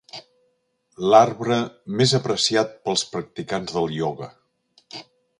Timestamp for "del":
3.75-3.93